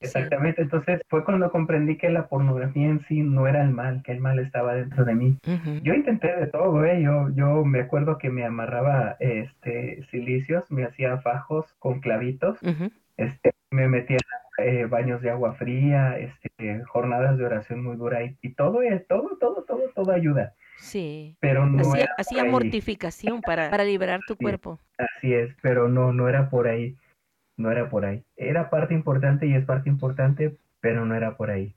[0.00, 4.12] Exactamente, entonces fue cuando comprendí que la pornografía en sí no era el mal, que
[4.12, 5.38] el mal estaba dentro de mí.
[5.82, 7.02] Yo intenté de todo, ¿eh?
[7.02, 12.58] yo, yo me acuerdo que me amarraba este silicios, me hacía fajos con clavitos,
[13.16, 14.18] este, me metía
[14.58, 19.38] eh, baños de agua fría, este, jornadas de oración muy dura y, y todo, todo,
[19.40, 20.52] todo, todo, todo ayuda.
[20.76, 21.36] Sí.
[21.40, 21.82] Pero no
[22.18, 24.40] hacía, mortificación para, para liberar tu Sí.
[24.42, 24.80] cuerpo.
[24.98, 26.96] Así es, pero no, no era por ahí.
[27.56, 28.24] No era por ahí.
[28.36, 31.74] Era parte importante y es parte importante, pero no era por ahí.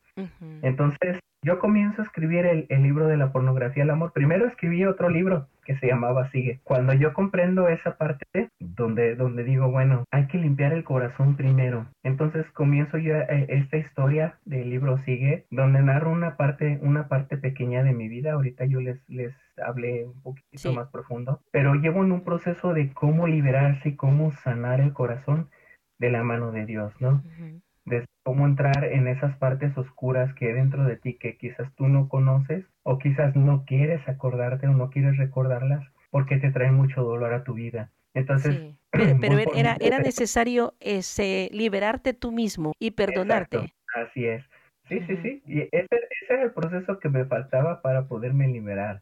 [0.63, 4.12] Entonces, yo comienzo a escribir el, el libro de la pornografía del amor.
[4.12, 6.60] Primero escribí otro libro que se llamaba Sigue.
[6.65, 8.25] Cuando yo comprendo esa parte
[8.60, 11.88] donde, donde digo, bueno, hay que limpiar el corazón primero.
[12.03, 17.38] Entonces comienzo yo eh, esta historia del libro Sigue, donde narro una parte, una parte
[17.38, 18.33] pequeña de mi vida.
[18.33, 19.33] Ahorita yo les, les
[19.65, 20.75] hablé un poquito Sí.
[20.75, 25.49] más profundo, pero llevo en un proceso de cómo liberarse y cómo sanar el corazón
[25.97, 27.23] de la mano de Dios, ¿no?
[27.25, 27.62] Ujú.
[27.88, 31.88] De cómo entrar en esas partes oscuras que hay dentro de ti que quizás tú
[31.88, 37.04] no conoces o quizás no quieres acordarte o no quieres recordarlas porque te traen mucho
[37.04, 37.91] dolor a tu vida.
[38.13, 38.78] Entonces, Sí.
[39.21, 43.58] Pero, era, era necesario ese, liberarte tú mismo y perdonarte.
[43.58, 44.43] Exacto, así es.
[44.88, 45.43] Sí, sí, sí.
[45.45, 49.02] Y ese, ese era el proceso que me faltaba para poderme liberar.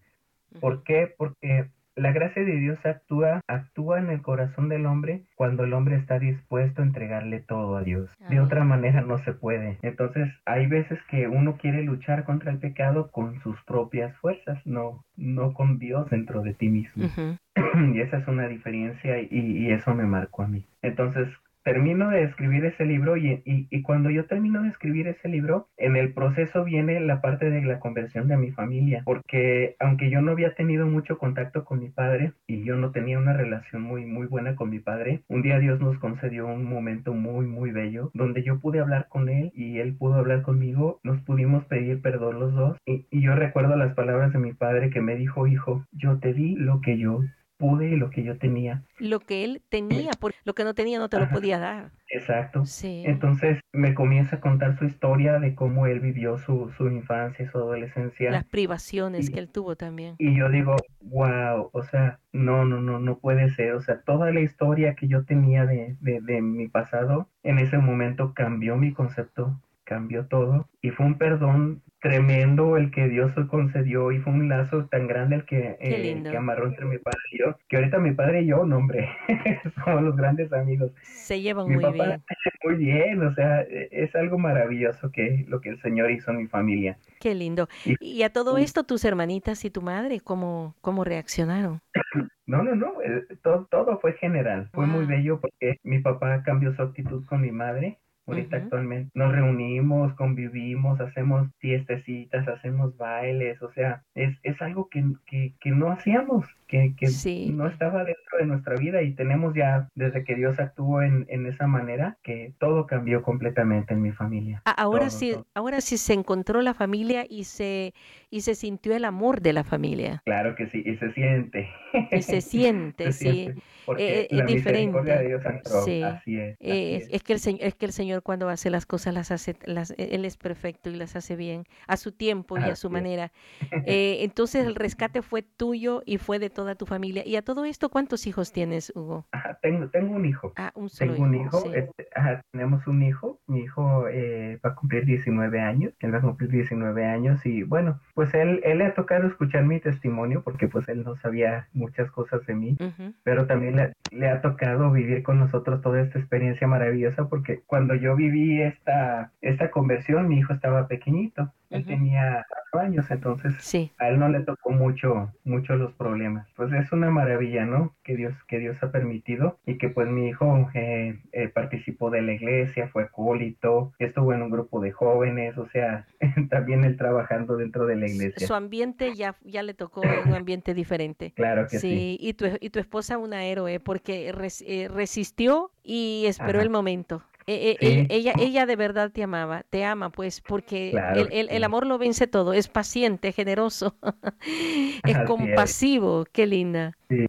[0.60, 1.14] ¿Por qué?
[1.16, 5.96] Porque la gracia de Dios actúa, actúa en el corazón del hombre cuando el hombre
[5.96, 8.10] está dispuesto a entregarle todo a Dios.
[8.30, 9.78] De otra manera no se puede.
[9.82, 15.04] Entonces, hay veces que uno quiere luchar contra el pecado con sus propias fuerzas, no,
[15.16, 17.10] no con Dios dentro de ti mismo.
[17.94, 20.66] Y esa es una diferencia y, y eso me marcó a mí.
[20.82, 21.28] Entonces,
[21.66, 25.96] termino de escribir ese libro y, y, cuando yo termino de escribir ese libro, en
[25.96, 30.32] el proceso viene la parte de la conversión de mi familia, porque aunque yo no
[30.32, 34.28] había tenido mucho contacto con mi padre y yo no tenía una relación muy, muy
[34.28, 38.44] buena con mi padre, un día Dios nos concedió un momento muy, muy bello donde
[38.44, 42.54] yo pude hablar con él y él pudo hablar conmigo, nos pudimos pedir perdón los
[42.54, 46.20] dos y, y yo recuerdo las palabras de mi padre que me dijo, hijo, yo
[46.20, 47.22] te di lo que yo
[47.58, 48.84] pude y lo que yo tenía.
[49.00, 51.92] Lo que él tenía, por, lo que no tenía no te lo podía dar.
[52.10, 52.66] Exacto.
[52.66, 53.04] Sí.
[53.06, 57.48] Entonces me comienza a contar su historia de cómo él vivió su, su infancia y
[57.48, 58.32] su adolescencia.
[58.32, 60.16] Las privaciones Y- que él tuvo también.
[60.18, 63.74] Y yo digo, wow, o sea, no, no, no, no puede ser.
[63.74, 67.78] O sea, toda la historia que yo tenía de, de, de mi pasado, en ese
[67.78, 70.68] momento cambió mi concepto, cambió todo.
[70.82, 75.38] Y fue un perdón tremendo el que Dios concedió y fue un lazo tan grande
[75.38, 78.46] el que, eh, que amarró entre mi padre y yo, que ahorita mi padre y
[78.46, 79.10] yo, no, hombre,
[79.84, 80.92] somos los grandes amigos.
[81.02, 82.24] Se llevan Mi muy papá- bien.
[82.64, 86.38] Muy bien, o sea, e- es algo maravilloso que lo que el Señor hizo en
[86.38, 86.98] mi familia.
[87.20, 87.68] Qué lindo.
[87.86, 91.80] Y- Y a todo esto, tus hermanitas y tu madre, ¿cómo, cómo reaccionaron?
[92.48, 94.70] No, no, no, eh, todo, todo fue general.
[94.72, 97.98] Fue muy bello porque mi papá cambió su actitud con mi madre.
[98.28, 105.04] Ahorita actualmente nos reunimos, convivimos, hacemos fiestecitas, hacemos bailes, o sea, es, es algo que,
[105.28, 107.52] que, que no hacíamos, que, que Sí.
[107.52, 111.46] no estaba dentro de nuestra vida y tenemos ya, desde que Dios actuó en, en
[111.46, 114.64] esa manera, que todo cambió completamente en mi familia.
[114.66, 115.48] Ahora Todo, sí, todo.
[115.54, 117.94] ahora sí se encontró la familia y se,
[118.30, 120.24] y se sintió el amor de la familia.
[120.26, 121.70] Claro que sí, y se siente.
[122.12, 123.26] Y se siente, Se sí.
[123.46, 125.02] siente, porque Eh, es diferente.
[125.04, 125.44] de Dios.
[125.86, 126.02] Sí.
[126.04, 126.54] Así es.
[126.56, 127.24] así Eh, es, es.
[127.24, 130.16] que el Señor, es que el Señor cuando hace las cosas las hace, las, e,
[130.16, 133.32] él es perfecto y las hace bien a su tiempo y a su Así manera.
[133.88, 137.24] Eh, entonces el rescate fue tuyo y fue de toda tu familia.
[137.26, 139.26] Y a todo esto, ¿cuántos hijos tienes, Hugo?
[139.32, 140.54] Ajá, tengo, tengo un hijo.
[140.56, 141.70] Ah, un solo Tengo un hijo, sí.
[141.76, 146.18] este, ajá, tenemos un hijo, mi hijo eh, va a cumplir 19 años, él va
[146.20, 150.42] a cumplir 19 años y bueno, pues él, él le ha tocado escuchar mi testimonio
[150.44, 153.14] porque pues él no sabía muchas cosas de mí, Ujú.
[153.24, 157.96] pero también le, le ha tocado vivir con nosotros toda esta experiencia maravillosa porque cuando
[157.96, 163.92] yo viví esta, esta conversión, mi hijo estaba pequeñito, él tenía cuatro años, entonces Sí,
[163.98, 166.48] a él no le tocó mucho, mucho los problemas.
[166.56, 167.96] Pues es una maravilla, ¿no?
[168.04, 172.22] Que Dios, que Dios ha permitido y que pues mi hijo eh, eh, participó de
[172.22, 176.08] la iglesia, fue acólito, estuvo en un grupo de jóvenes, o sea,
[176.50, 178.48] también él trabajando dentro de la iglesia.
[178.48, 181.32] su ambiente ya, ya le tocó un ambiente diferente.
[181.36, 181.80] Claro que sí.
[181.80, 186.64] Sí, y tu, y tu esposa una héroe porque res- eh, resistió y esperó Ajá.
[186.64, 187.24] el momento.
[187.48, 187.86] Eh, eh, Sí.
[187.86, 191.86] ella, ella, ella de verdad te amaba, te ama pues porque Claro el, el- amor
[191.86, 193.98] lo vence todo, es paciente, generoso,
[195.06, 195.26] es Así es.
[195.28, 196.98] compasivo, qué linda.
[197.10, 197.26] Sí,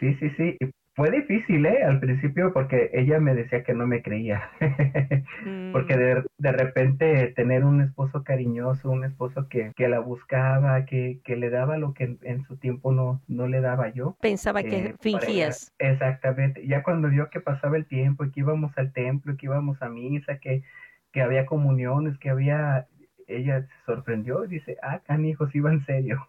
[0.00, 0.56] sí, sí, sí.
[1.02, 1.82] Fue difícil, ¿eh?
[1.82, 4.50] Al principio porque ella me decía que no me creía.
[5.72, 11.18] Porque de, de repente tener un esposo cariñoso, un esposo que, que la buscaba, que,
[11.24, 14.16] que le daba lo que en, en su tiempo no, no le daba yo.
[14.20, 15.74] Pensaba que eh, fingías.
[15.80, 16.64] exactamente.
[16.68, 19.88] Ya cuando vio que pasaba el tiempo y que íbamos al templo, que íbamos a
[19.88, 20.62] misa, que,
[21.10, 22.86] que había comuniones, que había...
[23.26, 26.28] Ella se sorprendió y dice, ah, canijos, iba en serio.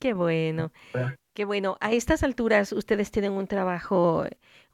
[0.00, 0.70] Qué bueno,
[1.34, 1.76] Qué bueno.
[1.80, 4.24] A estas alturas ustedes tienen un trabajo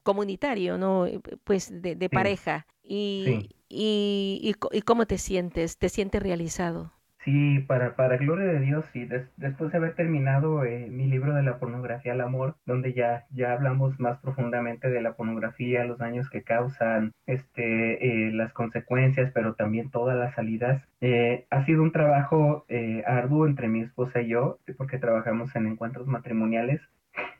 [0.02, 1.06] comunitario, ¿no?
[1.06, 2.66] Eh, Pues de, de pareja.
[2.82, 3.48] Y, Sí.
[3.68, 5.78] y, y cómo te sientes?
[5.78, 6.92] ¿Te sientes realizado?
[7.24, 9.06] Sí, para, para gloria de Dios, sí.
[9.36, 13.52] después de haber terminado eh, mi libro de la pornografía al amor, donde ya, ya
[13.52, 19.54] hablamos más profundamente de la pornografía, los daños que causan, este, eh, las consecuencias, pero
[19.54, 20.82] también todas las salidas.
[21.02, 22.64] Eh, ha sido un trabajo
[23.06, 26.80] arduo entre mi esposa y yo, porque trabajamos en encuentros matrimoniales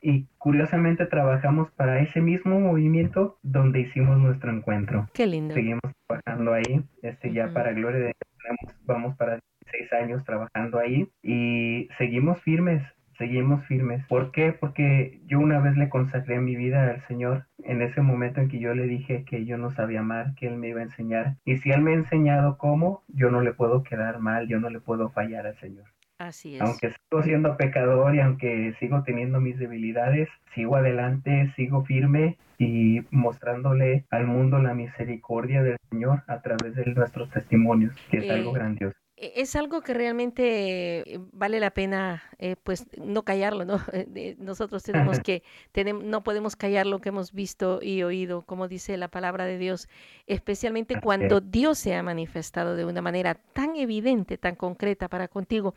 [0.01, 5.07] y curiosamente trabajamos para ese mismo movimiento donde hicimos nuestro encuentro.
[5.13, 5.53] Qué lindo.
[5.53, 9.39] Seguimos trabajando ahí, este ya para gloria de Dios, vamos para
[9.71, 12.83] seis años trabajando ahí y seguimos firmes,
[13.17, 14.05] seguimos firmes.
[14.07, 14.51] ¿Por qué?
[14.51, 18.59] Porque yo una vez le consagré mi vida al Señor en ese momento en que
[18.59, 21.35] yo le dije que yo no sabía amar, que Él me iba a enseñar.
[21.45, 24.69] Y si Él me ha enseñado cómo, yo no le puedo quedar mal, yo no
[24.69, 25.85] le puedo fallar al Señor.
[26.17, 26.61] Así es.
[26.61, 33.01] Aunque sigo siendo pecador y aunque sigo teniendo mis debilidades, sigo adelante, sigo firme y
[33.09, 38.51] mostrándole al mundo la misericordia del Señor a través de nuestros testimonios, que es algo
[38.51, 39.00] eh, grandioso.
[39.21, 43.79] E, es algo que realmente eh, vale la pena, eh, pues, no callarlo, ¿no?
[44.13, 48.67] Eh, nosotros tenemos que, tenemos, no podemos callar lo que hemos visto y oído, como
[48.67, 49.87] dice la palabra de Dios,
[50.27, 55.75] especialmente cuando Dios se ha manifestado de una manera tan evidente, tan concreta para contigo.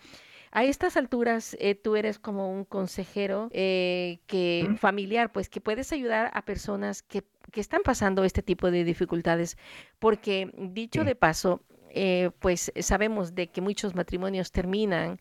[0.52, 6.42] A estas alturas, tú eres como un consejero que familiar, pues que puedes ayudar a
[6.42, 9.58] personas que, que están pasando este tipo de dificultades,
[9.98, 11.60] porque dicho de paso,
[11.96, 15.20] eh, pues sabemos de que muchos matrimonios terminan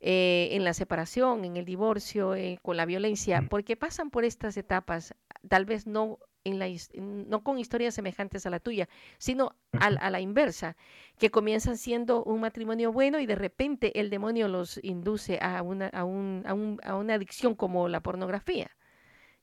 [0.00, 4.56] eh, en la separación, en el divorcio, eh, con la violencia, porque pasan por estas
[4.56, 5.14] etapas,
[5.48, 10.20] tal vez no, en la, no con historias semejantes a la tuya, sino a, la
[10.20, 10.76] inversa,
[11.18, 15.88] que comienzan siendo un matrimonio bueno y de repente el demonio los induce a una,
[15.88, 16.42] a un,
[16.82, 18.70] a una adicción como la pornografía,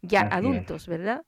[0.02, 1.24] ya adultos, ¿verdad?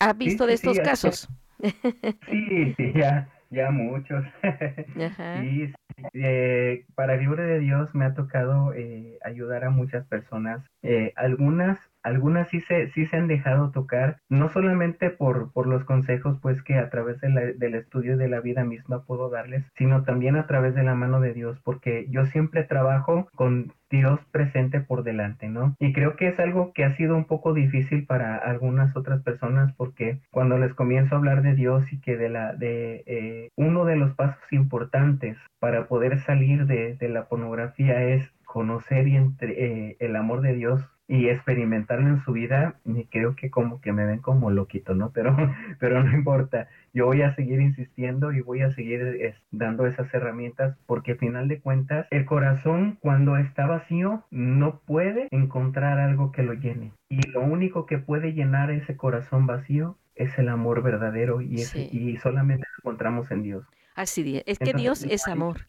[0.00, 1.28] ¿Has visto de estos casos?
[1.60, 4.24] Sí, sí, ya ya muchos.
[5.44, 5.72] y
[6.14, 10.64] eh, para gloria de Dios me ha tocado eh, ayudar a muchas personas.
[10.82, 15.84] Eh, algunas algunas sí se, sí se han dejado tocar, no solamente por, por los
[15.84, 20.36] consejos pues que a través del estudio de la vida misma puedo darles, sino también
[20.36, 25.02] a través de la mano de Dios, porque yo siempre trabajo con Dios presente por
[25.02, 25.74] delante, ¿no?
[25.80, 29.72] Y creo que es algo que ha sido un poco difícil para algunas otras personas
[29.76, 33.84] porque cuando les comienzo a hablar de Dios y que de la de eh, uno
[33.84, 39.96] de los pasos importantes para poder salir de, de la pornografía es conocer y eh,
[40.00, 44.06] el amor de Dios y experimentarlo en su vida, y creo que como que me
[44.06, 45.10] ven como loquito, ¿no?
[45.10, 45.36] Pero,
[45.80, 50.76] pero no importa, yo voy a seguir insistiendo y voy a seguir dando esas herramientas
[50.86, 56.44] porque al final de cuentas el corazón cuando está vacío no puede encontrar algo que
[56.44, 61.40] lo llene y lo único que puede llenar ese corazón vacío es el amor verdadero
[61.40, 63.64] y, y solamente lo encontramos en Dios.
[63.96, 65.66] Así es, que Dios es amor.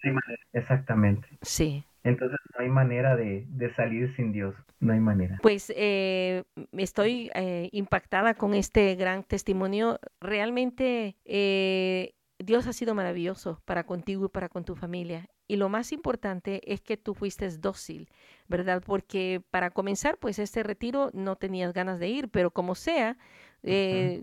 [0.54, 1.28] Exactamente.
[1.42, 1.84] Sí.
[2.04, 5.38] Entonces no hay manera de, salir sin Dios, no hay manera.
[5.42, 10.00] Pues eh, estoy eh, impactada con este gran testimonio.
[10.20, 15.30] Realmente eh, Dios ha sido maravilloso para contigo y para con tu familia.
[15.48, 18.10] Y lo más importante es que tú fuiste dócil,
[18.48, 18.82] ¿verdad?
[18.86, 23.18] Porque para comenzar, pues este retiro no tenías ganas de ir, pero como sea,
[23.64, 24.22] eh,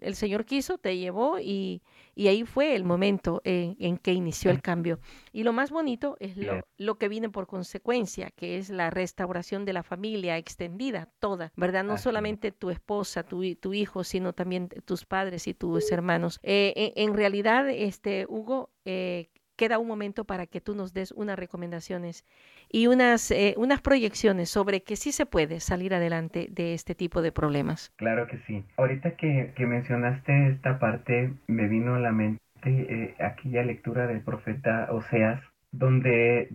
[0.00, 1.82] el Señor quiso, te llevó y,
[2.16, 4.98] ahí fue el momento en, que inició el cambio.
[5.32, 6.36] Y lo más bonito es
[6.76, 11.84] lo, que viene por consecuencia, que es la restauración de la familia extendida, toda, ¿verdad?
[11.84, 16.38] No solamente tu esposa, tu, tu, hijo, sino también tus padres y tus hermanos.
[16.42, 19.30] Eh, en, realidad, este, Hugo, eh,
[19.60, 22.24] queda un momento para que tú nos des unas recomendaciones
[22.72, 27.20] y unas, eh, unas proyecciones sobre que sí se puede salir adelante de este tipo
[27.20, 27.92] de problemas.
[27.96, 28.64] Claro que sí.
[28.78, 34.88] Ahorita que, mencionaste esta parte, me vino a la mente eh, aquella lectura del profeta
[34.92, 35.42] Oseas,
[35.72, 36.48] donde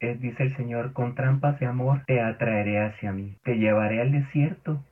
[0.00, 4.12] eh, dice el Señor, con trampas de amor te atraeré hacia mí, te llevaré al
[4.12, 4.84] desierto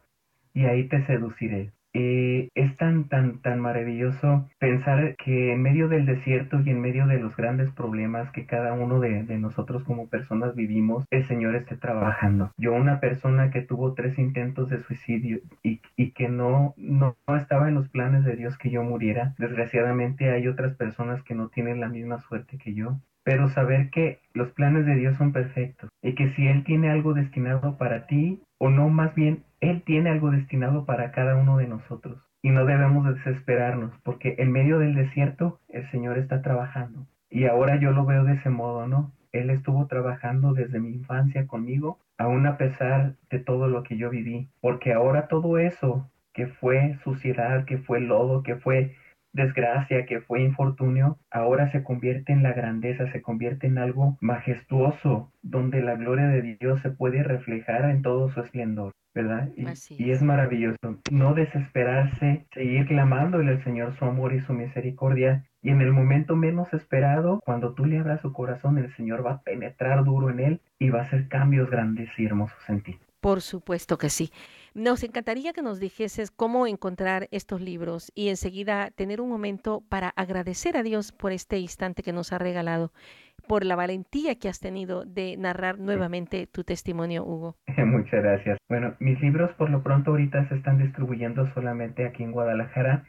[0.55, 1.73] y ahí te seduciré.
[1.95, 7.07] Eh, es tan, tan, tan maravilloso pensar que en medio del desierto y en medio
[7.07, 11.77] de los grandes problemas que cada uno de, nosotros como personas vivimos, el Señor esté
[11.77, 12.51] trabajando.
[12.59, 17.69] Yo, una persona que tuvo tres intentos de suicidio y, que no, no, no estaba
[17.69, 21.81] en los planes de Dios que yo muriera, desgraciadamente hay otras personas que no tienen
[21.81, 26.15] la misma suerte que yo pero saber que los planes de Dios son perfectos y
[26.15, 30.31] que si Él tiene algo destinado para ti, o no más bien él tiene algo
[30.31, 35.61] destinado para cada uno de nosotros y no debemos desesperarnos porque en medio del desierto
[35.69, 37.07] el Señor está trabajando.
[37.31, 39.13] Y ahora yo lo veo de ese modo, ¿no?
[39.33, 44.11] Él estuvo trabajando desde mi infancia conmigo, aún a pesar de todo lo que yo
[44.11, 48.95] viví, porque ahora todo eso que fue suciedad, que fue lodo, que fue
[49.35, 55.31] desgracia, que fue infortunio, ahora se convierte en la grandeza, se convierte en algo majestuoso,
[55.43, 58.93] donde la gloria de Dios se puede reflejar en todo su esplendor.
[59.15, 59.49] ¿verdad?
[59.57, 59.65] Y,
[60.03, 60.99] y, es maravilloso.
[61.11, 65.45] No desesperarse, seguir clamándole al Señor su amor y su misericordia.
[65.63, 69.35] Y en el momento menos esperado, cuando tú le abras su corazón, el Señor va
[69.35, 72.99] a penetrar duro en él y va a hacer cambios grandes y hermosos en ti.
[73.21, 74.33] Por supuesto que sí.
[74.75, 80.09] Nos encantaría que nos dijeses cómo encontrar estos libros y enseguida tener un momento para
[80.09, 82.91] agradecer a Dios por este instante que nos ha regalado,
[83.47, 87.57] por la valentía que has tenido de narrar nuevamente tu testimonio, Hugo.
[87.87, 88.59] Muchas gracias.
[88.69, 93.05] Bueno, mis libros por lo pronto ahorita se están distribuyendo solamente aquí en Guadalajara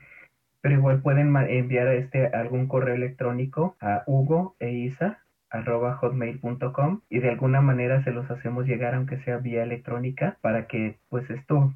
[0.62, 5.20] pero igual pueden enviar este algún correo electrónico a Hugo e Isa
[5.56, 10.68] arroba hotmail.com y de alguna manera se los hacemos llegar aunque sea vía electrónica para
[10.68, 11.74] que pues esto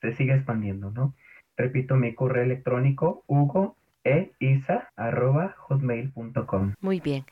[0.00, 1.14] se siga expandiendo, ¿no?
[1.56, 6.74] Repito mi correo electrónico hugo e isa arroba hotmail.com.
[6.80, 7.24] Muy bien.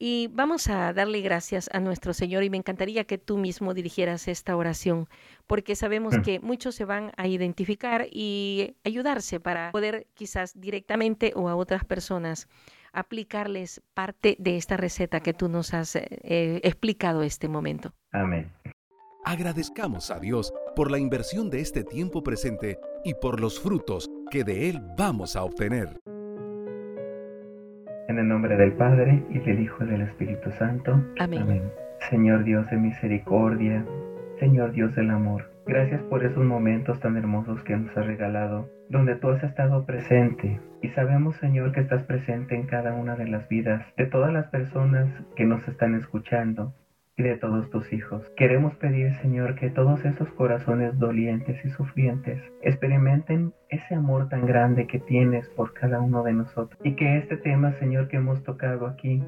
[0.00, 4.26] Y vamos a darle gracias a nuestro Señor y me encantaría que tú mismo dirigieras
[4.26, 5.08] esta oración
[5.46, 6.22] porque sabemos mm.
[6.22, 11.84] que muchos se van a identificar y ayudarse para poder quizás directamente o a otras
[11.84, 12.48] personas
[12.98, 17.92] aplicarles parte de esta receta que tú nos has eh, eh, explicado este momento.
[18.12, 18.50] Amén.
[19.24, 24.42] Agradezcamos a Dios por la inversión de este tiempo presente y por los frutos que
[24.42, 26.00] de Él vamos a obtener.
[28.08, 31.04] En el nombre del Padre y del Hijo y del Espíritu Santo.
[31.18, 31.70] Amén.
[32.10, 33.84] Señor Dios de misericordia,
[34.38, 39.16] Señor Dios del amor, gracias por esos momentos tan hermosos que nos has regalado, donde
[39.16, 40.60] tú has estado presente.
[40.82, 44.46] Y sabemos, Señor, que estás presente en cada una de las vidas de todas las
[44.48, 46.74] personas que nos están escuchando
[47.16, 48.30] y de todos tus hijos.
[48.36, 54.86] Queremos pedir, Señor, que todos esos corazones dolientes y sufrientes experimenten ese amor tan grande
[54.86, 56.80] que tienes por cada uno de nosotros.
[56.84, 59.20] Y que este tema, Señor, que hemos tocado aquí,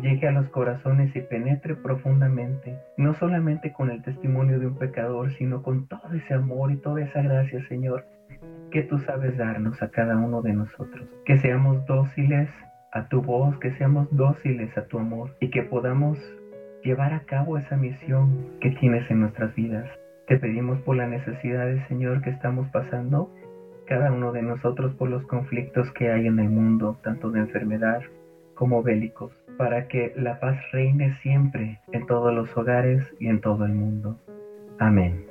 [0.00, 5.32] llegue a los corazones y penetre profundamente, no solamente con el testimonio de un pecador,
[5.32, 8.04] sino con todo ese amor y toda esa gracia, Señor,
[8.74, 11.08] que tú sabes darnos a cada uno de nosotros.
[11.24, 12.50] Que seamos dóciles
[12.90, 16.18] a tu voz, que seamos dóciles a tu amor y que podamos
[16.82, 19.88] llevar a cabo esa misión que tienes en nuestras vidas.
[20.26, 23.32] Te pedimos por las necesidades, Señor, que estamos pasando,
[23.86, 28.02] cada uno de nosotros por los conflictos que hay en el mundo, tanto de enfermedad
[28.54, 33.66] como bélicos para que la paz reine siempre en todos los hogares y en todo
[33.66, 34.18] el mundo.
[34.80, 35.26] Amén.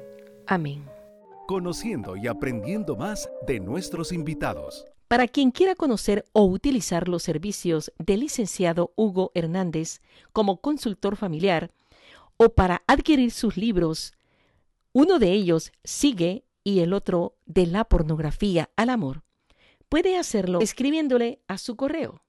[0.47, 0.92] Amén.
[1.47, 4.85] Conociendo y aprendiendo más de nuestros invitados.
[5.07, 11.71] Para quien quiera conocer o utilizar los servicios del licenciado Hugo Hernández como consultor familiar
[12.37, 14.13] o para adquirir sus libros,
[14.93, 19.23] uno de ellos sigue y el otro de la pornografía al amor,
[19.89, 22.23] puede hacerlo escribiéndole a su correo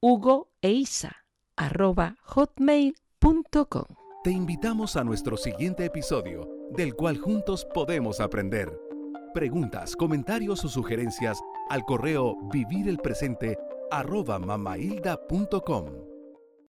[0.00, 0.84] hugo e
[2.22, 3.84] hotmail.com.
[4.22, 8.78] Te invitamos a nuestro siguiente episodio, del cual juntos podemos aprender.
[9.34, 11.38] Preguntas, comentarios o sugerencias
[11.68, 13.58] al correo vivirelpresente
[13.90, 16.15] arroba mamailda.com.